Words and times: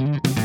Mm-hmm. 0.00 0.39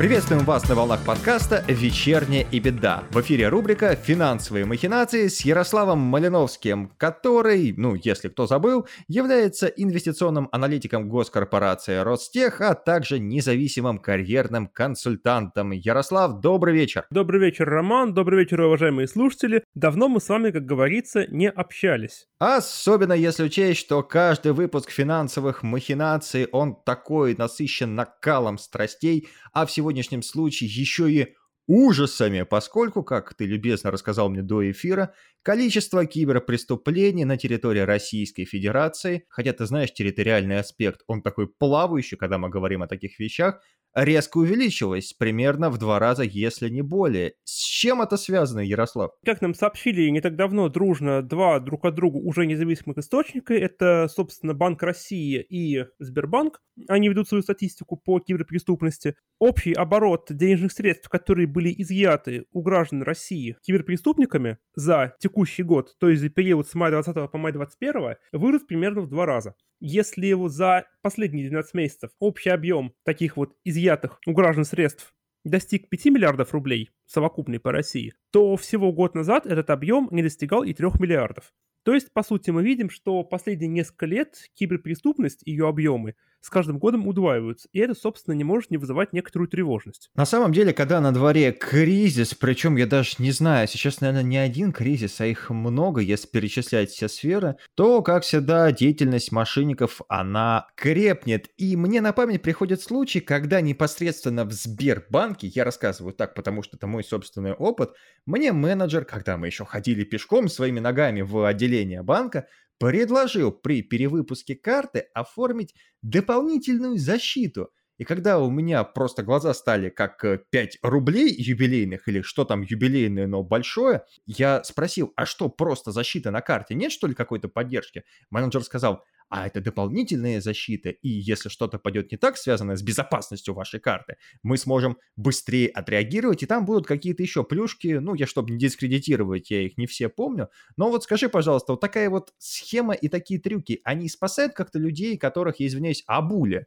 Приветствуем 0.00 0.46
вас 0.46 0.66
на 0.66 0.74
волнах 0.74 1.04
подкаста 1.04 1.62
«Вечерняя 1.68 2.46
и 2.50 2.58
беда». 2.58 3.04
В 3.10 3.20
эфире 3.20 3.48
рубрика 3.48 3.94
«Финансовые 3.94 4.64
махинации» 4.64 5.28
с 5.28 5.42
Ярославом 5.42 5.98
Малиновским, 5.98 6.90
который, 6.96 7.74
ну, 7.76 7.94
если 7.96 8.28
кто 8.28 8.46
забыл, 8.46 8.88
является 9.08 9.66
инвестиционным 9.66 10.48
аналитиком 10.52 11.06
госкорпорации 11.10 11.98
Ростех, 11.98 12.62
а 12.62 12.74
также 12.74 13.18
независимым 13.18 13.98
карьерным 13.98 14.68
консультантом. 14.68 15.72
Ярослав, 15.72 16.40
добрый 16.40 16.72
вечер. 16.72 17.04
Добрый 17.10 17.38
вечер, 17.38 17.68
Роман. 17.68 18.14
Добрый 18.14 18.38
вечер, 18.38 18.62
уважаемые 18.62 19.06
слушатели. 19.06 19.64
Давно 19.74 20.08
мы 20.08 20.22
с 20.22 20.30
вами, 20.30 20.50
как 20.50 20.64
говорится, 20.64 21.26
не 21.26 21.50
общались. 21.50 22.26
Особенно 22.38 23.12
если 23.12 23.42
учесть, 23.42 23.80
что 23.80 24.02
каждый 24.02 24.52
выпуск 24.52 24.90
финансовых 24.90 25.62
махинаций, 25.62 26.46
он 26.46 26.74
такой 26.86 27.36
насыщен 27.36 27.94
накалом 27.94 28.56
страстей, 28.56 29.28
а 29.52 29.66
всего 29.66 29.89
сегодняшнем 29.90 30.22
случае 30.22 30.70
еще 30.70 31.10
и 31.10 31.34
ужасами, 31.66 32.42
поскольку, 32.42 33.02
как 33.02 33.34
ты 33.34 33.44
любезно 33.44 33.90
рассказал 33.90 34.28
мне 34.28 34.42
до 34.42 34.70
эфира, 34.70 35.14
количество 35.42 36.06
киберпреступлений 36.06 37.24
на 37.24 37.36
территории 37.36 37.80
Российской 37.80 38.44
Федерации, 38.44 39.24
хотя 39.28 39.52
ты 39.52 39.66
знаешь 39.66 39.92
территориальный 39.92 40.58
аспект, 40.58 41.00
он 41.08 41.22
такой 41.22 41.48
плавающий, 41.48 42.16
когда 42.16 42.38
мы 42.38 42.50
говорим 42.50 42.82
о 42.82 42.88
таких 42.88 43.18
вещах, 43.18 43.60
резко 43.94 44.38
увеличилось, 44.38 45.12
примерно 45.12 45.70
в 45.70 45.78
два 45.78 45.98
раза, 45.98 46.22
если 46.22 46.68
не 46.68 46.82
более. 46.82 47.34
С 47.44 47.58
чем 47.58 48.02
это 48.02 48.16
связано, 48.16 48.60
Ярослав? 48.60 49.12
Как 49.24 49.40
нам 49.40 49.54
сообщили 49.54 50.08
не 50.08 50.20
так 50.20 50.36
давно 50.36 50.68
дружно 50.68 51.22
два 51.22 51.60
друг 51.60 51.84
от 51.84 51.94
друга 51.94 52.16
уже 52.16 52.46
независимых 52.46 52.98
источника, 52.98 53.54
это, 53.54 54.08
собственно, 54.08 54.54
Банк 54.54 54.82
России 54.82 55.40
и 55.40 55.84
Сбербанк, 55.98 56.60
они 56.88 57.08
ведут 57.08 57.28
свою 57.28 57.42
статистику 57.42 57.96
по 57.96 58.20
киберпреступности. 58.20 59.16
Общий 59.38 59.72
оборот 59.72 60.26
денежных 60.30 60.72
средств, 60.72 61.08
которые 61.08 61.46
были 61.46 61.74
изъяты 61.78 62.46
у 62.52 62.62
граждан 62.62 63.02
России 63.02 63.56
киберпреступниками 63.62 64.58
за 64.74 65.14
текущий 65.18 65.62
год, 65.62 65.96
то 65.98 66.08
есть 66.08 66.22
за 66.22 66.28
период 66.28 66.68
с 66.68 66.74
мая 66.74 66.90
20 66.90 67.30
по 67.30 67.38
май 67.38 67.52
21, 67.52 68.16
вырос 68.32 68.62
примерно 68.62 69.02
в 69.02 69.08
два 69.08 69.26
раза. 69.26 69.54
Если 69.82 70.26
его 70.26 70.50
за 70.50 70.84
последние 71.00 71.48
12 71.48 71.72
месяцев 71.74 72.10
общий 72.18 72.50
объем 72.50 72.92
таких 73.02 73.38
вот 73.38 73.54
изъятых 73.64 73.79
у 74.26 74.32
граждан 74.32 74.64
средств 74.64 75.14
достиг 75.44 75.88
5 75.88 76.06
миллиардов 76.06 76.52
рублей 76.52 76.90
совокупный 77.10 77.58
по 77.58 77.72
России, 77.72 78.14
то 78.30 78.56
всего 78.56 78.92
год 78.92 79.14
назад 79.14 79.46
этот 79.46 79.70
объем 79.70 80.08
не 80.10 80.22
достигал 80.22 80.62
и 80.62 80.72
3 80.72 80.88
миллиардов. 81.00 81.52
То 81.82 81.94
есть, 81.94 82.12
по 82.12 82.22
сути, 82.22 82.50
мы 82.50 82.62
видим, 82.62 82.90
что 82.90 83.24
последние 83.24 83.68
несколько 83.68 84.06
лет 84.06 84.36
киберпреступность 84.54 85.42
и 85.44 85.50
ее 85.50 85.66
объемы 85.66 86.14
с 86.40 86.48
каждым 86.48 86.78
годом 86.78 87.06
удваиваются, 87.06 87.68
и 87.72 87.78
это, 87.80 87.94
собственно, 87.94 88.34
не 88.34 88.44
может 88.44 88.70
не 88.70 88.78
вызывать 88.78 89.12
некоторую 89.12 89.48
тревожность. 89.48 90.10
На 90.14 90.24
самом 90.24 90.52
деле, 90.52 90.72
когда 90.72 91.00
на 91.00 91.12
дворе 91.12 91.52
кризис, 91.52 92.34
причем 92.34 92.76
я 92.76 92.86
даже 92.86 93.16
не 93.18 93.30
знаю, 93.30 93.68
сейчас, 93.68 94.00
наверное, 94.00 94.22
не 94.22 94.38
один 94.38 94.72
кризис, 94.72 95.20
а 95.20 95.26
их 95.26 95.50
много, 95.50 96.00
если 96.00 96.28
перечислять 96.28 96.90
все 96.90 97.08
сферы, 97.08 97.56
то, 97.74 98.02
как 98.02 98.22
всегда, 98.22 98.72
деятельность 98.72 99.32
мошенников, 99.32 100.00
она 100.08 100.66
крепнет. 100.76 101.50
И 101.58 101.76
мне 101.76 102.00
на 102.00 102.12
память 102.12 102.42
приходит 102.42 102.80
случай, 102.80 103.20
когда 103.20 103.60
непосредственно 103.60 104.44
в 104.44 104.52
Сбербанке, 104.52 105.46
я 105.48 105.64
рассказываю 105.64 106.14
так, 106.14 106.34
потому 106.34 106.62
что 106.62 106.76
это 106.76 106.86
мой 106.86 106.99
собственный 107.02 107.52
опыт, 107.52 107.90
мне 108.26 108.52
менеджер, 108.52 109.04
когда 109.04 109.36
мы 109.36 109.46
еще 109.46 109.64
ходили 109.64 110.04
пешком 110.04 110.48
своими 110.48 110.80
ногами 110.80 111.22
в 111.22 111.46
отделение 111.46 112.02
банка, 112.02 112.48
предложил 112.78 113.52
при 113.52 113.82
перевыпуске 113.82 114.56
карты 114.56 115.06
оформить 115.14 115.74
дополнительную 116.02 116.98
защиту. 116.98 117.70
И 118.00 118.04
когда 118.04 118.38
у 118.38 118.50
меня 118.50 118.82
просто 118.82 119.22
глаза 119.22 119.52
стали 119.52 119.90
как 119.90 120.24
5 120.48 120.78
э, 120.82 120.88
рублей 120.88 121.34
юбилейных 121.36 122.08
или 122.08 122.22
что 122.22 122.46
там 122.46 122.62
юбилейное, 122.62 123.26
но 123.26 123.42
большое, 123.42 124.04
я 124.24 124.64
спросил, 124.64 125.12
а 125.16 125.26
что, 125.26 125.50
просто 125.50 125.92
защита 125.92 126.30
на 126.30 126.40
карте? 126.40 126.74
Нет, 126.74 126.92
что 126.92 127.06
ли, 127.08 127.14
какой-то 127.14 127.48
поддержки? 127.48 128.04
Менеджер 128.30 128.64
сказал, 128.64 129.04
а 129.28 129.46
это 129.46 129.60
дополнительная 129.60 130.40
защита, 130.40 130.88
и 130.88 131.10
если 131.10 131.50
что-то 131.50 131.78
пойдет 131.78 132.10
не 132.10 132.16
так, 132.16 132.38
связанное 132.38 132.76
с 132.76 132.82
безопасностью 132.82 133.52
вашей 133.52 133.80
карты, 133.80 134.16
мы 134.42 134.56
сможем 134.56 134.96
быстрее 135.16 135.68
отреагировать, 135.68 136.42
и 136.42 136.46
там 136.46 136.64
будут 136.64 136.86
какие-то 136.86 137.22
еще 137.22 137.44
плюшки, 137.44 137.98
ну, 138.00 138.14
я 138.14 138.26
чтобы 138.26 138.50
не 138.52 138.58
дискредитировать, 138.58 139.50
я 139.50 139.60
их 139.60 139.76
не 139.76 139.86
все 139.86 140.08
помню, 140.08 140.48
но 140.78 140.90
вот 140.90 141.04
скажи, 141.04 141.28
пожалуйста, 141.28 141.74
вот 141.74 141.82
такая 141.82 142.08
вот 142.08 142.32
схема 142.38 142.94
и 142.94 143.08
такие 143.08 143.38
трюки, 143.38 143.82
они 143.84 144.08
спасают 144.08 144.54
как-то 144.54 144.78
людей, 144.78 145.18
которых, 145.18 145.60
извиняюсь, 145.60 146.02
обули? 146.06 146.66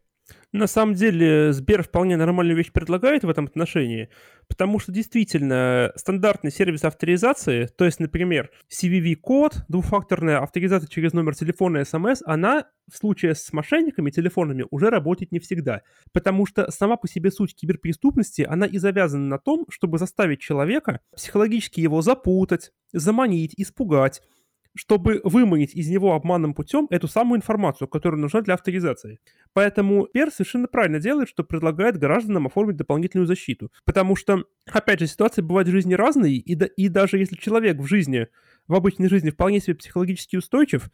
На 0.51 0.67
самом 0.67 0.93
деле 0.93 1.51
Сбер 1.51 1.81
вполне 1.81 2.15
нормальную 2.15 2.55
вещь 2.55 2.71
предлагает 2.71 3.23
в 3.23 3.29
этом 3.29 3.45
отношении, 3.45 4.09
потому 4.47 4.77
что 4.77 4.91
действительно 4.91 5.91
стандартный 5.95 6.51
сервис 6.51 6.83
авторизации, 6.83 7.65
то 7.65 7.85
есть, 7.85 7.99
например, 7.99 8.51
CVV-код, 8.69 9.65
двухфакторная 9.67 10.37
авторизация 10.39 10.87
через 10.87 11.13
номер 11.13 11.35
телефона 11.35 11.79
и 11.79 11.85
смс, 11.85 12.21
она 12.25 12.67
в 12.91 12.97
случае 12.97 13.33
с 13.33 13.51
мошенниками 13.51 14.11
телефонами 14.11 14.65
уже 14.69 14.91
работает 14.91 15.31
не 15.31 15.39
всегда, 15.39 15.81
потому 16.11 16.45
что 16.45 16.69
сама 16.69 16.97
по 16.97 17.07
себе 17.07 17.31
суть 17.31 17.55
киберпреступности, 17.55 18.43
она 18.43 18.67
и 18.67 18.77
завязана 18.77 19.25
на 19.25 19.39
том, 19.39 19.65
чтобы 19.69 19.97
заставить 19.97 20.39
человека 20.39 20.99
психологически 21.15 21.81
его 21.81 22.03
запутать, 22.03 22.71
заманить, 22.91 23.55
испугать, 23.57 24.21
чтобы 24.75 25.21
выманить 25.23 25.75
из 25.75 25.89
него 25.89 26.13
обманным 26.13 26.53
путем 26.53 26.87
эту 26.89 27.07
самую 27.07 27.37
информацию, 27.37 27.87
которая 27.87 28.19
нужна 28.19 28.41
для 28.41 28.55
авторизации. 28.55 29.19
Поэтому 29.53 30.07
Пер 30.07 30.31
совершенно 30.31 30.67
правильно 30.67 30.99
делает, 30.99 31.29
что 31.29 31.43
предлагает 31.43 31.97
гражданам 31.97 32.47
оформить 32.47 32.77
дополнительную 32.77 33.27
защиту. 33.27 33.71
Потому 33.85 34.15
что, 34.15 34.45
опять 34.71 34.99
же, 34.99 35.07
ситуации 35.07 35.41
бывают 35.41 35.67
в 35.67 35.71
жизни 35.71 35.93
разные, 35.93 36.35
и, 36.35 36.55
да, 36.55 36.65
и 36.65 36.87
даже 36.87 37.17
если 37.17 37.35
человек 37.35 37.77
в 37.77 37.85
жизни, 37.85 38.27
в 38.67 38.75
обычной 38.75 39.09
жизни 39.09 39.29
вполне 39.29 39.59
себе 39.59 39.75
психологически 39.75 40.37
устойчив, 40.37 40.89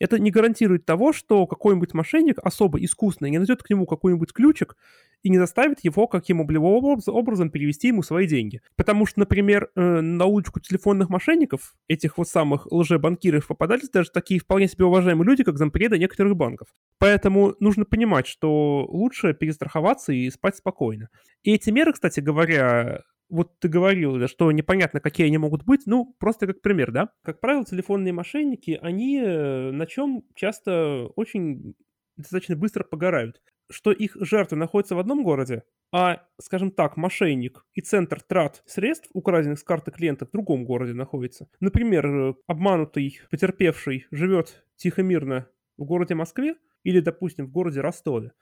это 0.00 0.18
не 0.18 0.30
гарантирует 0.30 0.86
того, 0.86 1.12
что 1.12 1.46
какой-нибудь 1.46 1.94
мошенник 1.94 2.38
особо 2.42 2.82
искусный 2.82 3.30
не 3.30 3.38
найдет 3.38 3.62
к 3.62 3.70
нему 3.70 3.86
какой-нибудь 3.86 4.32
ключик 4.32 4.76
и 5.22 5.28
не 5.28 5.38
заставит 5.38 5.84
его 5.84 6.06
каким-либо 6.06 6.64
образом 6.64 7.50
перевести 7.50 7.88
ему 7.88 8.02
свои 8.02 8.26
деньги. 8.26 8.62
Потому 8.76 9.04
что, 9.04 9.20
например, 9.20 9.68
э, 9.76 10.00
на 10.00 10.24
улочку 10.24 10.58
телефонных 10.58 11.10
мошенников, 11.10 11.74
этих 11.86 12.16
вот 12.16 12.26
самых 12.28 12.66
лжебанкиров, 12.72 13.46
попадались 13.46 13.90
даже 13.90 14.10
такие 14.10 14.40
вполне 14.40 14.66
себе 14.68 14.86
уважаемые 14.86 15.26
люди, 15.26 15.44
как 15.44 15.58
зампреды 15.58 15.98
некоторых 15.98 16.34
банков. 16.34 16.68
Поэтому 16.98 17.54
нужно 17.60 17.84
понимать, 17.84 18.26
что 18.26 18.86
лучше 18.88 19.34
перестраховаться 19.34 20.12
и 20.12 20.30
спать 20.30 20.56
спокойно. 20.56 21.10
И 21.42 21.52
эти 21.52 21.68
меры, 21.68 21.92
кстати 21.92 22.20
говоря, 22.20 23.02
вот 23.30 23.58
ты 23.60 23.68
говорил, 23.68 24.18
да, 24.18 24.28
что 24.28 24.50
непонятно, 24.52 25.00
какие 25.00 25.26
они 25.26 25.38
могут 25.38 25.64
быть, 25.64 25.82
ну, 25.86 26.14
просто 26.18 26.46
как 26.46 26.60
пример, 26.60 26.92
да. 26.92 27.10
Как 27.22 27.40
правило, 27.40 27.64
телефонные 27.64 28.12
мошенники, 28.12 28.78
они 28.82 29.20
э, 29.20 29.70
на 29.70 29.86
чем 29.86 30.24
часто 30.34 31.06
очень 31.16 31.74
достаточно 32.16 32.56
быстро 32.56 32.84
погорают. 32.84 33.40
Что 33.70 33.92
их 33.92 34.16
жертвы 34.20 34.56
находятся 34.56 34.96
в 34.96 34.98
одном 34.98 35.22
городе, 35.22 35.62
а, 35.92 36.22
скажем 36.40 36.72
так, 36.72 36.96
мошенник 36.96 37.64
и 37.74 37.80
центр 37.80 38.20
трат 38.20 38.62
средств, 38.66 39.08
украденных 39.12 39.58
с 39.58 39.62
карты 39.62 39.90
клиента, 39.90 40.26
в 40.26 40.30
другом 40.30 40.64
городе 40.64 40.92
находится. 40.92 41.48
Например, 41.60 42.06
э, 42.06 42.34
обманутый, 42.46 43.20
потерпевший 43.30 44.06
живет 44.10 44.64
тихо-мирно 44.76 45.48
в 45.76 45.84
городе 45.84 46.14
Москве 46.14 46.56
или, 46.82 47.00
допустим, 47.00 47.46
в 47.46 47.52
городе 47.52 47.80
Ростове 47.80 48.32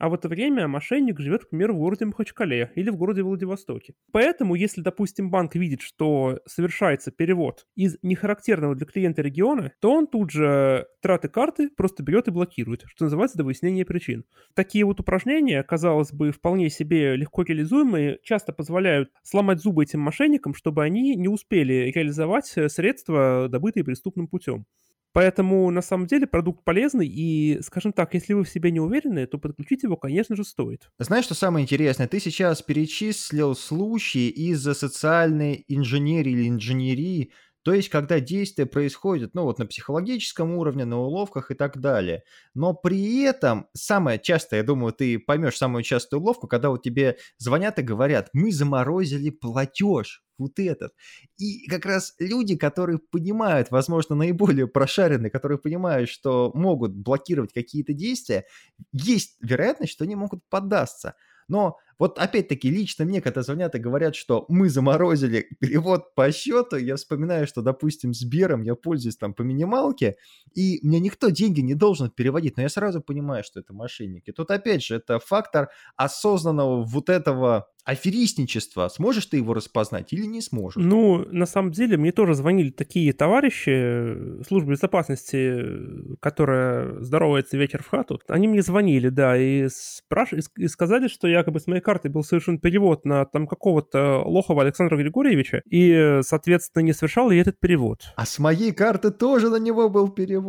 а 0.00 0.08
в 0.08 0.14
это 0.14 0.28
время 0.28 0.66
мошенник 0.66 1.20
живет, 1.20 1.44
к 1.44 1.50
примеру, 1.50 1.74
в 1.74 1.78
городе 1.78 2.06
Махачкале 2.06 2.72
или 2.74 2.88
в 2.88 2.96
городе 2.96 3.22
Владивостоке. 3.22 3.94
Поэтому, 4.10 4.54
если, 4.54 4.80
допустим, 4.80 5.30
банк 5.30 5.54
видит, 5.54 5.82
что 5.82 6.40
совершается 6.46 7.10
перевод 7.10 7.66
из 7.76 7.98
нехарактерного 8.02 8.74
для 8.74 8.86
клиента 8.86 9.20
региона, 9.20 9.72
то 9.78 9.92
он 9.92 10.06
тут 10.06 10.30
же 10.30 10.86
траты 11.02 11.28
карты 11.28 11.68
просто 11.68 12.02
берет 12.02 12.28
и 12.28 12.30
блокирует, 12.30 12.84
что 12.86 13.04
называется 13.04 13.36
до 13.36 13.44
выяснения 13.44 13.84
причин. 13.84 14.24
Такие 14.54 14.86
вот 14.86 15.00
упражнения, 15.00 15.62
казалось 15.62 16.12
бы, 16.12 16.32
вполне 16.32 16.70
себе 16.70 17.14
легко 17.14 17.42
реализуемые, 17.42 18.20
часто 18.22 18.54
позволяют 18.54 19.10
сломать 19.22 19.60
зубы 19.60 19.82
этим 19.82 20.00
мошенникам, 20.00 20.54
чтобы 20.54 20.82
они 20.82 21.14
не 21.14 21.28
успели 21.28 21.92
реализовать 21.94 22.46
средства, 22.46 23.48
добытые 23.50 23.84
преступным 23.84 24.28
путем. 24.28 24.64
Поэтому, 25.12 25.70
на 25.70 25.82
самом 25.82 26.06
деле, 26.06 26.26
продукт 26.26 26.64
полезный, 26.64 27.08
и, 27.08 27.58
скажем 27.62 27.92
так, 27.92 28.14
если 28.14 28.32
вы 28.32 28.44
в 28.44 28.48
себе 28.48 28.70
не 28.70 28.80
уверены, 28.80 29.26
то 29.26 29.38
подключить 29.38 29.82
его, 29.82 29.96
конечно 29.96 30.36
же, 30.36 30.44
стоит. 30.44 30.88
Знаешь, 30.98 31.24
что 31.24 31.34
самое 31.34 31.64
интересное? 31.64 32.06
Ты 32.06 32.20
сейчас 32.20 32.62
перечислил 32.62 33.56
случаи 33.56 34.28
из-за 34.28 34.74
социальной 34.74 35.64
инженерии 35.66 36.32
или 36.32 36.48
инженерии, 36.48 37.32
то 37.62 37.74
есть, 37.74 37.90
когда 37.90 38.20
действия 38.20 38.64
происходят, 38.64 39.34
ну, 39.34 39.42
вот 39.42 39.58
на 39.58 39.66
психологическом 39.66 40.54
уровне, 40.54 40.86
на 40.86 40.98
уловках 40.98 41.50
и 41.50 41.54
так 41.54 41.78
далее. 41.78 42.22
Но 42.54 42.72
при 42.72 43.20
этом, 43.22 43.66
самое 43.74 44.18
частое, 44.18 44.60
я 44.60 44.64
думаю, 44.64 44.92
ты 44.94 45.18
поймешь 45.18 45.56
самую 45.58 45.82
частую 45.82 46.20
уловку, 46.22 46.46
когда 46.48 46.70
вот 46.70 46.82
тебе 46.82 47.18
звонят 47.36 47.78
и 47.78 47.82
говорят, 47.82 48.30
мы 48.32 48.50
заморозили 48.50 49.28
платеж 49.28 50.22
вот 50.40 50.58
этот. 50.58 50.92
И 51.38 51.66
как 51.68 51.86
раз 51.86 52.14
люди, 52.18 52.56
которые 52.56 52.98
понимают, 52.98 53.70
возможно, 53.70 54.14
наиболее 54.16 54.66
прошаренные, 54.66 55.30
которые 55.30 55.58
понимают, 55.58 56.08
что 56.08 56.50
могут 56.54 56.92
блокировать 56.92 57.52
какие-то 57.52 57.92
действия, 57.92 58.46
есть 58.92 59.36
вероятность, 59.40 59.92
что 59.92 60.04
они 60.04 60.16
могут 60.16 60.42
поддаться. 60.48 61.14
Но 61.48 61.78
вот 61.98 62.18
опять-таки 62.18 62.70
лично 62.70 63.04
мне, 63.04 63.20
когда 63.20 63.42
звонят 63.42 63.74
и 63.74 63.78
говорят, 63.78 64.14
что 64.14 64.46
мы 64.48 64.70
заморозили 64.70 65.48
перевод 65.60 66.14
по 66.14 66.30
счету, 66.32 66.76
я 66.76 66.96
вспоминаю, 66.96 67.46
что, 67.46 67.60
допустим, 67.60 68.14
Сбером 68.14 68.62
я 68.62 68.74
пользуюсь 68.74 69.16
там 69.16 69.34
по 69.34 69.42
минималке, 69.42 70.16
и 70.54 70.80
мне 70.82 71.00
никто 71.00 71.30
деньги 71.30 71.60
не 71.60 71.74
должен 71.74 72.10
переводить, 72.10 72.56
но 72.56 72.62
я 72.62 72.68
сразу 72.68 73.00
понимаю, 73.00 73.44
что 73.44 73.60
это 73.60 73.72
мошенники. 73.72 74.32
Тут 74.32 74.50
опять 74.50 74.84
же 74.84 74.96
это 74.96 75.18
фактор 75.18 75.70
осознанного 75.96 76.82
вот 76.84 77.08
этого 77.08 77.68
аферистничества. 77.84 78.88
Сможешь 78.88 79.26
ты 79.26 79.38
его 79.38 79.54
распознать 79.54 80.12
или 80.12 80.26
не 80.26 80.40
сможешь? 80.40 80.82
Ну, 80.82 81.26
на 81.30 81.46
самом 81.46 81.72
деле, 81.72 81.96
мне 81.96 82.12
тоже 82.12 82.34
звонили 82.34 82.70
такие 82.70 83.12
товарищи 83.12 83.70
э, 83.70 84.42
службы 84.46 84.72
безопасности, 84.72 86.16
которая 86.20 87.00
здоровается 87.00 87.56
вечер 87.56 87.82
в 87.82 87.88
хату. 87.88 88.20
Они 88.28 88.48
мне 88.48 88.62
звонили, 88.62 89.08
да, 89.08 89.36
и, 89.36 89.68
спраш... 89.68 90.32
и 90.32 90.68
сказали, 90.68 91.08
что 91.08 91.26
якобы 91.26 91.60
с 91.60 91.66
моей 91.66 91.80
карты 91.80 92.08
был 92.08 92.22
совершен 92.22 92.58
перевод 92.58 93.04
на 93.04 93.24
там 93.24 93.46
какого-то 93.46 94.22
Лохова 94.24 94.62
Александра 94.62 94.96
Григорьевича, 94.96 95.62
и, 95.68 96.20
соответственно, 96.22 96.84
не 96.84 96.92
совершал 96.92 97.30
я 97.30 97.40
этот 97.40 97.58
перевод. 97.58 98.00
А 98.16 98.26
с 98.26 98.38
моей 98.38 98.72
карты 98.72 99.10
тоже 99.10 99.48
на 99.48 99.56
него 99.56 99.88
был 99.88 100.08
перевод. 100.08 100.39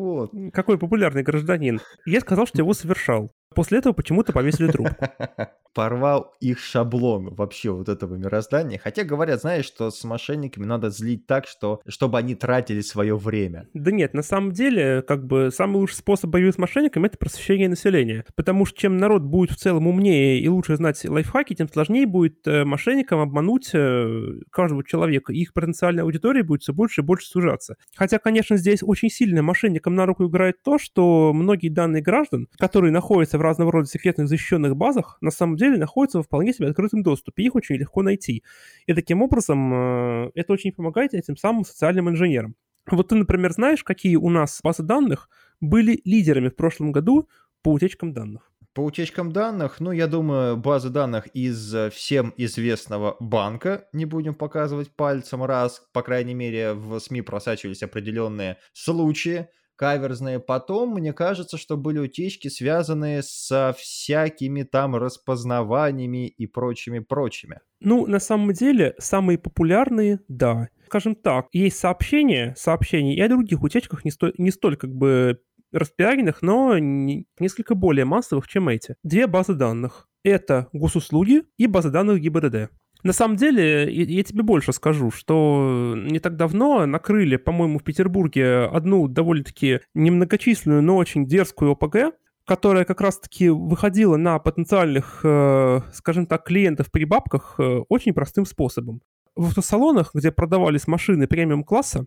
Какой 0.54 0.78
популярный 0.78 1.24
гражданин. 1.24 1.80
Я 2.06 2.22
сказал, 2.22 2.48
что 2.48 2.60
его 2.60 2.74
совершал. 2.74 3.32
После 3.54 3.80
этого 3.80 3.94
почему-то 3.94 4.32
повесили 4.32 4.72
труп. 4.72 4.90
Порвал 5.74 6.34
их 6.42 6.60
шаблон 6.60 7.34
вообще 7.34 7.72
вот 7.72 7.88
этого 7.88 8.16
мироздания. 8.16 8.78
Хотя 8.78 9.04
говорят, 9.04 9.42
знаешь, 9.42 9.66
что 9.66 9.90
с 9.90 10.04
мошенниками 10.04 10.66
надо 10.66 10.90
злить 10.90 11.28
так, 11.28 11.48
что, 11.48 11.82
чтобы 11.88 12.18
они 12.18 12.36
тратили 12.36 12.82
свое 12.82 13.16
время. 13.16 13.68
Да 13.74 13.92
нет, 13.92 14.14
на 14.14 14.22
самом 14.22 14.52
деле, 14.52 15.02
как 15.02 15.26
бы 15.26 15.50
самый 15.52 15.78
лучший 15.78 15.96
способ 15.96 16.30
борьбы 16.30 16.52
с 16.52 16.58
мошенниками— 16.58 17.06
это 17.08 17.18
просвещение 17.18 17.70
населения. 17.70 18.26
Потому 18.36 18.66
что 18.66 18.80
чем 18.80 18.98
народ 18.98 19.24
будет 19.24 19.52
в 19.52 19.56
целом 19.56 19.88
умнее 19.88 20.42
и 20.42 20.48
лучше 20.50 20.76
знать 20.76 21.04
лайфхаки, 21.06 21.56
тем 21.56 21.70
сложнее 21.70 22.06
будет 22.06 22.46
э, 22.48 22.66
мошенникам 22.66 23.20
обмануть 23.20 23.70
э, 23.74 24.40
каждого 24.52 24.84
человека. 24.86 25.32
Их 25.32 25.54
потенциальная 25.54 26.04
аудитория 26.04 26.44
будет 26.44 26.64
все 26.64 26.74
больше 26.74 27.02
и 27.02 27.04
больше 27.04 27.28
сужаться. 27.28 27.76
Хотя, 27.96 28.20
конечно, 28.20 28.58
здесь 28.58 28.80
очень 28.82 29.10
сильно 29.10 29.42
мошенникам 29.42 29.96
на 29.96 30.06
руку 30.06 30.28
играет 30.28 30.62
то, 30.64 30.78
что 30.78 31.32
многие 31.34 31.70
данные 31.70 32.02
граждан, 32.02 32.48
которые 32.58 32.92
находятся 32.92 33.38
в 33.38 33.41
разного 33.42 33.72
рода 33.72 33.88
секретных 33.88 34.28
защищенных 34.28 34.76
базах 34.76 35.18
на 35.22 35.32
самом 35.32 35.56
деле 35.56 35.78
находятся 35.78 36.20
в 36.20 36.24
вполне 36.24 36.54
себе 36.54 36.68
открытом 36.68 37.04
доступе, 37.04 37.44
их 37.44 37.56
очень 37.56 37.76
легко 37.76 38.02
найти. 38.02 38.44
И 38.86 38.94
таким 38.94 39.22
образом 39.22 39.74
э, 39.74 40.32
это 40.36 40.54
очень 40.54 40.72
помогает 40.72 41.14
этим 41.14 41.38
самым 41.38 41.66
социальным 41.66 42.10
инженерам. 42.10 42.56
Вот 42.90 43.10
ты, 43.10 43.16
например, 43.16 43.52
знаешь, 43.52 43.84
какие 43.84 44.16
у 44.16 44.30
нас 44.30 44.60
базы 44.64 44.84
данных 44.84 45.30
были 45.60 46.02
лидерами 46.04 46.50
в 46.50 46.56
прошлом 46.56 46.92
году 46.92 47.30
по 47.62 47.72
утечкам 47.72 48.14
данных? 48.14 48.52
По 48.74 48.82
утечкам 48.82 49.34
данных, 49.34 49.82
ну, 49.82 49.92
я 49.92 50.08
думаю, 50.08 50.56
базы 50.56 50.90
данных 50.90 51.28
из 51.34 51.76
э, 51.76 51.90
всем 51.90 52.34
известного 52.38 53.18
банка, 53.20 53.90
не 53.92 54.06
будем 54.06 54.34
показывать 54.34 54.96
пальцем 54.96 55.44
раз, 55.44 55.86
по 55.92 56.02
крайней 56.02 56.34
мере, 56.34 56.74
в 56.74 56.98
СМИ 57.00 57.22
просачивались 57.22 57.84
определенные 57.84 58.58
случаи, 58.72 59.50
каверзные. 59.82 60.40
Потом, 60.40 60.94
мне 60.94 61.12
кажется, 61.12 61.58
что 61.58 61.76
были 61.76 61.98
утечки, 61.98 62.50
связанные 62.50 63.24
со 63.24 63.76
всякими 63.76 64.62
там 64.62 64.96
распознаваниями 64.96 66.28
и 66.28 66.46
прочими-прочими. 66.46 67.62
Ну, 67.80 68.06
на 68.06 68.20
самом 68.20 68.54
деле, 68.54 68.94
самые 69.00 69.40
популярные, 69.40 70.20
да. 70.28 70.68
Скажем 70.86 71.16
так, 71.16 71.48
есть 71.52 71.80
сообщения, 71.80 72.54
сообщения 72.56 73.16
и 73.16 73.22
о 73.22 73.28
других 73.28 73.64
утечках 73.64 74.06
не, 74.06 74.12
сто, 74.12 74.32
не 74.38 74.52
столь 74.52 74.78
как 74.78 74.94
бы 74.94 75.40
распиаренных, 75.72 76.44
но 76.44 76.78
не, 76.78 77.26
несколько 77.40 77.74
более 77.74 78.06
массовых, 78.06 78.48
чем 78.48 78.70
эти. 78.70 78.98
Две 79.02 79.26
базы 79.26 79.56
данных. 79.56 80.10
Это 80.24 80.68
госуслуги 80.74 81.42
и 81.58 81.66
база 81.66 81.90
данных 81.90 82.20
ГИБДД. 82.20 82.70
На 83.04 83.14
самом 83.14 83.36
деле, 83.36 83.92
я 83.92 84.24
тебе 84.24 84.44
больше 84.44 84.74
скажу, 84.74 85.12
что 85.12 85.96
не 85.98 86.20
так 86.20 86.36
давно 86.36 86.86
накрыли, 86.86 87.38
по-моему, 87.38 87.80
в 87.80 87.84
Петербурге 87.84 88.66
одну 88.66 89.08
довольно-таки 89.08 89.80
немногочисленную, 89.94 90.84
но 90.84 90.98
очень 90.98 91.26
дерзкую 91.26 91.72
ОПГ, 91.72 92.14
которая 92.46 92.86
как 92.86 93.02
раз-таки 93.02 93.50
выходила 93.50 94.18
на 94.18 94.38
потенциальных, 94.40 95.22
э, 95.24 95.82
скажем 95.94 96.26
так, 96.26 96.44
клиентов 96.44 96.92
при 96.92 97.06
бабках 97.06 97.56
э, 97.60 97.82
очень 97.90 98.14
простым 98.14 98.46
способом. 98.46 99.02
В 99.36 99.48
автосалонах, 99.48 100.12
где 100.14 100.32
продавались 100.32 100.88
машины 100.88 101.28
премиум-класса, 101.28 102.06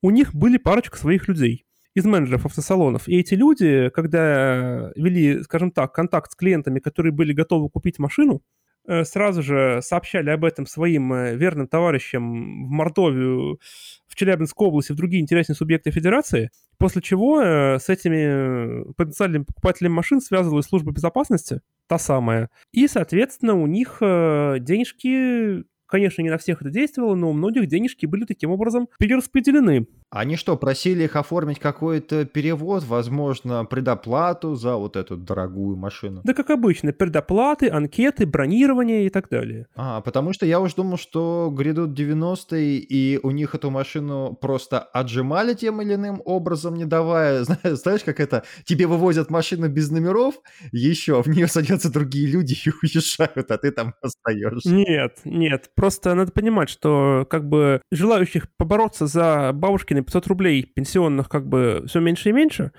у 0.00 0.10
них 0.10 0.34
были 0.34 0.56
парочка 0.56 0.96
своих 0.96 1.28
людей 1.28 1.66
из 1.94 2.04
менеджеров 2.04 2.46
автосалонов. 2.46 3.08
И 3.08 3.18
эти 3.18 3.34
люди, 3.34 3.90
когда 3.90 4.90
вели, 4.94 5.42
скажем 5.42 5.70
так, 5.70 5.92
контакт 5.92 6.32
с 6.32 6.34
клиентами, 6.34 6.78
которые 6.78 7.12
были 7.12 7.32
готовы 7.32 7.68
купить 7.68 7.98
машину, 7.98 8.42
сразу 9.04 9.42
же 9.42 9.80
сообщали 9.82 10.30
об 10.30 10.44
этом 10.44 10.66
своим 10.66 11.12
э, 11.12 11.36
верным 11.36 11.68
товарищам 11.68 12.66
в 12.66 12.70
Мордовию, 12.70 13.60
в 14.08 14.14
Челябинской 14.14 14.66
области, 14.66 14.92
в 14.92 14.96
другие 14.96 15.22
интересные 15.22 15.56
субъекты 15.56 15.90
федерации, 15.90 16.50
после 16.78 17.02
чего 17.02 17.40
э, 17.40 17.78
с 17.78 17.88
этими 17.88 18.92
потенциальными 18.94 19.44
покупателями 19.44 19.92
машин 19.92 20.20
связывалась 20.20 20.66
служба 20.66 20.92
безопасности, 20.92 21.60
та 21.86 21.98
самая, 21.98 22.50
и, 22.72 22.88
соответственно, 22.88 23.54
у 23.54 23.66
них 23.66 23.98
денежки 24.00 25.64
Конечно, 25.92 26.22
не 26.22 26.30
на 26.30 26.38
всех 26.38 26.62
это 26.62 26.70
действовало, 26.70 27.14
но 27.14 27.28
у 27.28 27.32
многих 27.34 27.66
денежки 27.66 28.06
были 28.06 28.24
таким 28.24 28.50
образом 28.50 28.88
перераспределены. 28.98 29.86
Они 30.12 30.36
что, 30.36 30.58
просили 30.58 31.04
их 31.04 31.16
оформить 31.16 31.58
какой-то 31.58 32.26
перевод, 32.26 32.84
возможно, 32.84 33.64
предоплату 33.64 34.54
за 34.56 34.76
вот 34.76 34.96
эту 34.96 35.16
дорогую 35.16 35.78
машину? 35.78 36.20
Да, 36.22 36.34
как 36.34 36.50
обычно, 36.50 36.92
предоплаты, 36.92 37.70
анкеты, 37.70 38.26
бронирование 38.26 39.06
и 39.06 39.08
так 39.08 39.30
далее. 39.30 39.68
А, 39.74 40.02
потому 40.02 40.34
что 40.34 40.44
я 40.44 40.60
уж 40.60 40.74
думал, 40.74 40.98
что 40.98 41.50
грядут 41.50 41.98
90-е, 41.98 42.76
и 42.76 43.20
у 43.22 43.30
них 43.30 43.54
эту 43.54 43.70
машину 43.70 44.36
просто 44.38 44.80
отжимали 44.80 45.54
тем 45.54 45.80
или 45.80 45.94
иным 45.94 46.20
образом, 46.26 46.74
не 46.74 46.84
давая, 46.84 47.44
знаешь, 47.64 48.04
как 48.04 48.20
это, 48.20 48.44
тебе 48.64 48.86
вывозят 48.86 49.30
машину 49.30 49.70
без 49.70 49.90
номеров, 49.90 50.34
еще 50.72 51.22
в 51.22 51.26
нее 51.28 51.48
садятся 51.48 51.90
другие 51.90 52.26
люди 52.26 52.54
и 52.66 52.70
уезжают, 52.82 53.50
а 53.50 53.56
ты 53.56 53.70
там 53.70 53.94
остаешься. 54.02 54.68
Нет, 54.68 55.20
нет, 55.24 55.70
Просто 55.74 56.14
надо 56.14 56.32
понимать, 56.32 56.68
что 56.68 57.26
как 57.30 57.48
бы 57.48 57.80
желающих 57.90 58.46
побороться 58.58 59.06
за 59.06 59.52
бабушкины 59.54 60.01
500 60.04 60.26
рублей 60.26 60.64
пенсионных 60.64 61.28
как 61.28 61.48
бы 61.48 61.84
все 61.86 62.00
меньше 62.00 62.30
и 62.30 62.32
меньше, 62.32 62.72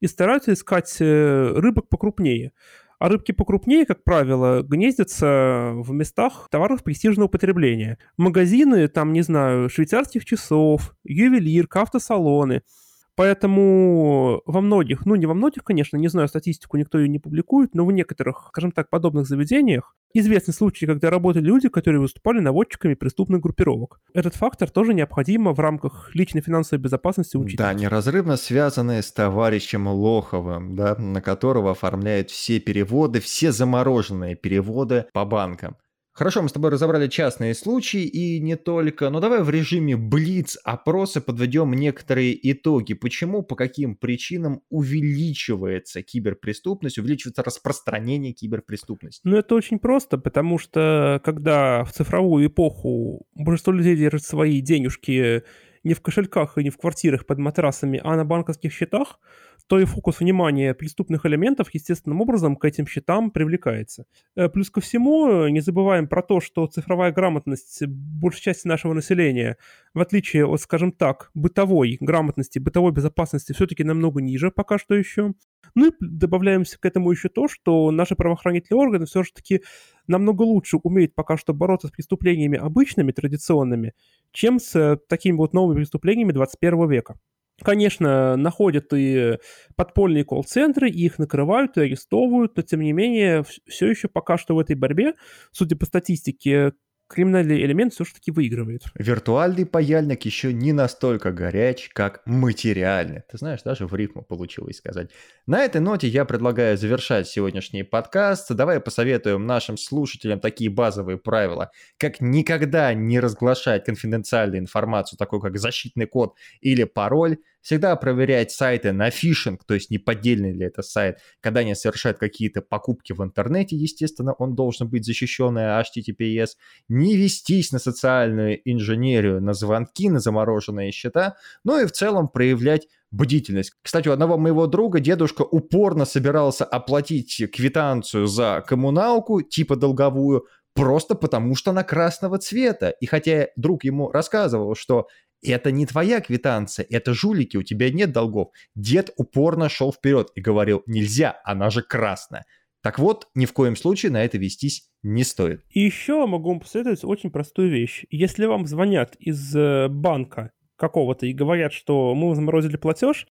и 0.00 0.06
стараются 0.06 0.52
искать 0.52 0.96
э, 1.00 1.52
рыбок 1.56 1.88
покрупнее. 1.88 2.52
А 2.98 3.08
рыбки 3.10 3.32
покрупнее, 3.32 3.84
как 3.84 4.04
правило, 4.04 4.62
гнездятся 4.62 5.72
в 5.74 5.92
местах 5.92 6.48
товаров 6.50 6.82
престижного 6.82 7.28
потребления. 7.28 7.98
Магазины, 8.16 8.88
там, 8.88 9.12
не 9.12 9.20
знаю, 9.20 9.68
швейцарских 9.68 10.24
часов, 10.24 10.96
ювелирка, 11.04 11.82
автосалоны– 11.82 12.62
Поэтому 13.16 14.42
во 14.44 14.60
многих, 14.60 15.06
ну 15.06 15.14
не 15.16 15.24
во 15.24 15.34
многих, 15.34 15.64
конечно, 15.64 15.96
не 15.96 16.08
знаю 16.08 16.28
статистику, 16.28 16.76
никто 16.76 16.98
ее 16.98 17.08
не 17.08 17.18
публикует, 17.18 17.74
но 17.74 17.86
в 17.86 17.92
некоторых, 17.92 18.48
скажем 18.48 18.72
так, 18.72 18.90
подобных 18.90 19.26
заведениях 19.26 19.94
известны 20.12 20.52
случаи, 20.52 20.84
когда 20.84 21.10
работали 21.10 21.44
люди, 21.44 21.68
которые 21.68 22.00
выступали 22.00 22.40
наводчиками 22.40 22.94
преступных 22.94 23.40
группировок. 23.40 24.00
Этот 24.14 24.34
фактор 24.34 24.70
тоже 24.70 24.92
необходимо 24.94 25.52
в 25.52 25.60
рамках 25.60 26.10
личной 26.14 26.42
финансовой 26.42 26.82
безопасности 26.82 27.36
учитывать. 27.36 27.58
Да, 27.58 27.74
неразрывно 27.74 28.36
связанные 28.36 29.02
с 29.02 29.10
товарищем 29.12 29.88
Лоховым, 29.88 30.76
да, 30.76 30.94
на 30.96 31.20
которого 31.20 31.72
оформляют 31.72 32.30
все 32.30 32.60
переводы, 32.60 33.20
все 33.20 33.50
замороженные 33.50 34.36
переводы 34.36 35.06
по 35.12 35.24
банкам. 35.24 35.76
Хорошо, 36.16 36.40
мы 36.40 36.48
с 36.48 36.52
тобой 36.52 36.70
разобрали 36.70 37.08
частные 37.08 37.54
случаи 37.54 38.04
и 38.04 38.40
не 38.40 38.56
только. 38.56 39.10
Но 39.10 39.20
давай 39.20 39.42
в 39.42 39.50
режиме 39.50 39.98
блиц 39.98 40.56
опроса 40.64 41.20
подведем 41.20 41.74
некоторые 41.74 42.34
итоги. 42.52 42.94
Почему, 42.94 43.42
по 43.42 43.54
каким 43.54 43.96
причинам 43.96 44.62
увеличивается 44.70 46.02
киберпреступность, 46.02 46.96
увеличивается 46.96 47.42
распространение 47.42 48.32
киберпреступности? 48.32 49.20
Ну, 49.24 49.36
это 49.36 49.54
очень 49.54 49.78
просто, 49.78 50.16
потому 50.16 50.58
что 50.58 51.20
когда 51.22 51.84
в 51.84 51.92
цифровую 51.92 52.46
эпоху 52.46 53.26
большинство 53.34 53.74
людей 53.74 53.94
держит 53.94 54.24
свои 54.24 54.62
денежки 54.62 55.42
не 55.84 55.92
в 55.92 56.00
кошельках 56.00 56.56
и 56.56 56.64
не 56.64 56.70
в 56.70 56.78
квартирах 56.78 57.26
под 57.26 57.38
матрасами, 57.38 58.00
а 58.02 58.16
на 58.16 58.24
банковских 58.24 58.72
счетах, 58.72 59.20
то 59.66 59.80
и 59.80 59.84
фокус 59.84 60.20
внимания 60.20 60.74
преступных 60.74 61.26
элементов 61.26 61.74
естественным 61.74 62.20
образом 62.20 62.56
к 62.56 62.64
этим 62.64 62.86
счетам 62.86 63.30
привлекается. 63.30 64.06
Э, 64.36 64.48
плюс 64.48 64.70
ко 64.70 64.80
всему, 64.80 65.48
не 65.48 65.60
забываем 65.60 66.08
про 66.08 66.22
то, 66.22 66.40
что 66.40 66.66
цифровая 66.66 67.12
грамотность 67.12 67.84
большей 67.86 68.42
части 68.42 68.68
нашего 68.68 68.92
населения, 68.92 69.56
в 69.94 70.00
отличие 70.00 70.46
от, 70.46 70.60
скажем 70.60 70.92
так, 70.92 71.30
бытовой 71.34 71.98
грамотности, 72.00 72.58
бытовой 72.58 72.92
безопасности, 72.92 73.52
все-таки 73.52 73.84
намного 73.84 74.20
ниже 74.20 74.50
пока 74.50 74.78
что 74.78 74.94
еще. 74.94 75.34
Ну 75.74 75.88
и 75.88 75.92
добавляем 76.00 76.64
к 76.64 76.84
этому 76.86 77.10
еще 77.10 77.28
то, 77.28 77.48
что 77.48 77.90
наши 77.90 78.14
правоохранительные 78.14 78.80
органы 78.80 79.06
все 79.06 79.22
же 79.22 79.32
таки 79.32 79.62
намного 80.06 80.42
лучше 80.42 80.78
умеют 80.78 81.14
пока 81.14 81.36
что 81.36 81.52
бороться 81.52 81.88
с 81.88 81.90
преступлениями 81.90 82.58
обычными, 82.58 83.12
традиционными, 83.12 83.94
чем 84.32 84.60
с 84.60 84.76
э, 84.76 84.96
такими 85.08 85.36
вот 85.36 85.52
новыми 85.52 85.78
преступлениями 85.78 86.32
21 86.32 86.88
века. 86.88 87.16
Конечно, 87.62 88.36
находят 88.36 88.92
и 88.92 89.38
подпольные 89.76 90.24
колл-центры, 90.24 90.90
их 90.90 91.18
накрывают, 91.18 91.78
и 91.78 91.80
арестовывают, 91.82 92.54
но 92.56 92.62
тем 92.62 92.80
не 92.80 92.92
менее 92.92 93.44
все 93.66 93.88
еще 93.88 94.08
пока 94.08 94.36
что 94.36 94.54
в 94.54 94.58
этой 94.58 94.76
борьбе, 94.76 95.14
судя 95.52 95.74
по 95.76 95.86
статистике, 95.86 96.72
криминальный 97.08 97.62
элемент 97.62 97.94
все-таки 97.94 98.30
выигрывает. 98.30 98.82
Виртуальный 98.94 99.64
паяльник 99.64 100.24
еще 100.24 100.52
не 100.52 100.72
настолько 100.72 101.32
горяч, 101.32 101.88
как 101.92 102.22
материальный. 102.26 103.22
Ты 103.30 103.38
знаешь, 103.38 103.62
даже 103.62 103.86
в 103.86 103.94
рифму 103.94 104.22
получилось 104.22 104.78
сказать. 104.78 105.10
На 105.46 105.64
этой 105.64 105.80
ноте 105.80 106.08
я 106.08 106.24
предлагаю 106.24 106.76
завершать 106.76 107.28
сегодняшний 107.28 107.82
подкаст. 107.82 108.52
Давай 108.52 108.80
посоветуем 108.80 109.46
нашим 109.46 109.76
слушателям 109.76 110.40
такие 110.40 110.70
базовые 110.70 111.18
правила, 111.18 111.70
как 111.98 112.20
никогда 112.20 112.92
не 112.94 113.20
разглашать 113.20 113.84
конфиденциальную 113.84 114.60
информацию, 114.60 115.18
такую 115.18 115.40
как 115.40 115.58
защитный 115.58 116.06
код 116.06 116.34
или 116.60 116.84
пароль, 116.84 117.38
всегда 117.66 117.96
проверять 117.96 118.52
сайты 118.52 118.92
на 118.92 119.10
фишинг, 119.10 119.64
то 119.64 119.74
есть 119.74 119.90
не 119.90 119.98
поддельный 119.98 120.52
ли 120.52 120.66
это 120.66 120.82
сайт. 120.82 121.18
Когда 121.40 121.60
они 121.60 121.74
совершают 121.74 122.16
какие-то 122.16 122.62
покупки 122.62 123.12
в 123.12 123.24
интернете, 123.24 123.74
естественно, 123.74 124.34
он 124.34 124.54
должен 124.54 124.88
быть 124.88 125.04
защищенный 125.04 125.82
HTTPS. 125.82 126.50
Не 126.88 127.16
вестись 127.16 127.72
на 127.72 127.80
социальную 127.80 128.60
инженерию, 128.70 129.42
на 129.42 129.52
звонки, 129.52 130.08
на 130.08 130.20
замороженные 130.20 130.92
счета, 130.92 131.34
ну 131.64 131.80
и 131.80 131.86
в 131.86 131.90
целом 131.90 132.28
проявлять 132.28 132.86
бдительность. 133.10 133.72
Кстати, 133.82 134.06
у 134.06 134.12
одного 134.12 134.38
моего 134.38 134.68
друга 134.68 135.00
дедушка 135.00 135.42
упорно 135.42 136.04
собирался 136.04 136.64
оплатить 136.64 137.50
квитанцию 137.52 138.28
за 138.28 138.62
коммуналку, 138.64 139.42
типа 139.42 139.74
долговую, 139.74 140.46
просто 140.76 141.16
потому 141.16 141.56
что 141.56 141.72
она 141.72 141.82
красного 141.82 142.38
цвета. 142.38 142.90
И 142.90 143.06
хотя 143.06 143.48
друг 143.56 143.82
ему 143.82 144.12
рассказывал, 144.12 144.76
что 144.76 145.08
это 145.42 145.70
не 145.70 145.86
твоя 145.86 146.20
квитанция, 146.20 146.86
это 146.88 147.14
жулики, 147.14 147.56
у 147.56 147.62
тебя 147.62 147.90
нет 147.90 148.12
долгов. 148.12 148.48
Дед 148.74 149.10
упорно 149.16 149.68
шел 149.68 149.92
вперед 149.92 150.30
и 150.34 150.40
говорил, 150.40 150.82
нельзя, 150.86 151.40
она 151.44 151.70
же 151.70 151.82
красная. 151.82 152.44
Так 152.82 152.98
вот, 152.98 153.28
ни 153.34 153.46
в 153.46 153.52
коем 153.52 153.74
случае 153.76 154.12
на 154.12 154.24
это 154.24 154.38
вестись 154.38 154.88
не 155.02 155.24
стоит. 155.24 155.64
И 155.70 155.80
еще 155.80 156.24
могу 156.26 156.50
вам 156.50 156.60
посоветовать 156.60 157.04
очень 157.04 157.30
простую 157.30 157.70
вещь. 157.70 158.04
Если 158.10 158.46
вам 158.46 158.66
звонят 158.66 159.16
из 159.16 159.56
э, 159.56 159.88
банка 159.88 160.52
какого-то 160.76 161.26
и 161.26 161.32
говорят, 161.32 161.72
что 161.72 162.14
мы 162.14 162.34
заморозили 162.34 162.76
платеж, 162.76 163.26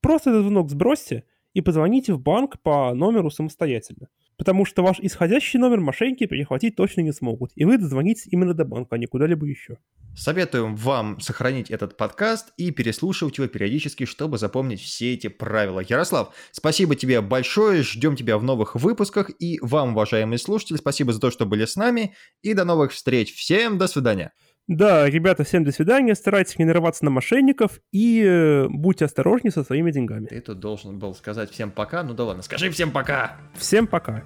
просто 0.00 0.30
этот 0.30 0.42
звонок 0.42 0.70
сбросьте 0.70 1.24
и 1.52 1.60
позвоните 1.60 2.14
в 2.14 2.20
банк 2.20 2.60
по 2.62 2.94
номеру 2.94 3.30
самостоятельно 3.30 4.08
потому 4.36 4.64
что 4.64 4.82
ваш 4.82 5.00
исходящий 5.00 5.58
номер 5.58 5.80
мошенники 5.80 6.26
перехватить 6.26 6.76
точно 6.76 7.02
не 7.02 7.12
смогут, 7.12 7.52
и 7.54 7.64
вы 7.64 7.78
дозвонитесь 7.78 8.26
именно 8.26 8.54
до 8.54 8.64
банка, 8.64 8.96
а 8.96 8.98
не 8.98 9.06
куда-либо 9.06 9.46
еще. 9.46 9.78
Советуем 10.16 10.76
вам 10.76 11.18
сохранить 11.20 11.70
этот 11.70 11.96
подкаст 11.96 12.52
и 12.56 12.70
переслушивать 12.70 13.38
его 13.38 13.48
периодически, 13.48 14.04
чтобы 14.04 14.38
запомнить 14.38 14.80
все 14.80 15.14
эти 15.14 15.26
правила. 15.26 15.80
Ярослав, 15.80 16.34
спасибо 16.52 16.94
тебе 16.94 17.20
большое, 17.20 17.82
ждем 17.82 18.14
тебя 18.14 18.38
в 18.38 18.44
новых 18.44 18.76
выпусках, 18.76 19.30
и 19.40 19.58
вам, 19.60 19.90
уважаемые 19.90 20.38
слушатели, 20.38 20.76
спасибо 20.76 21.12
за 21.12 21.20
то, 21.20 21.30
что 21.32 21.46
были 21.46 21.64
с 21.64 21.74
нами, 21.74 22.14
и 22.42 22.54
до 22.54 22.64
новых 22.64 22.92
встреч. 22.92 23.34
Всем 23.34 23.76
до 23.76 23.88
свидания. 23.88 24.32
Да, 24.66 25.08
ребята, 25.08 25.44
всем 25.44 25.64
до 25.64 25.72
свидания. 25.72 26.14
Старайтесь 26.14 26.58
не 26.58 26.64
нарываться 26.64 27.04
на 27.04 27.10
мошенников 27.10 27.80
и 27.92 28.22
э, 28.24 28.66
будьте 28.68 29.04
осторожнее 29.04 29.52
со 29.52 29.62
своими 29.62 29.90
деньгами. 29.90 30.26
Ты 30.26 30.40
тут 30.40 30.58
должен 30.58 30.98
был 30.98 31.14
сказать 31.14 31.50
всем 31.50 31.70
пока. 31.70 32.02
Ну 32.02 32.14
да 32.14 32.24
ладно, 32.24 32.42
скажи 32.42 32.70
всем 32.70 32.90
пока. 32.90 33.36
Всем 33.54 33.86
пока. 33.86 34.24